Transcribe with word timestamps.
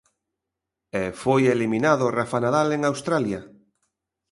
E 1.01 1.03
foi 1.21 1.41
eliminado 1.55 2.05
Rafa 2.17 2.39
Nadal 2.45 2.67
en 2.77 2.81
Australia. 2.91 3.41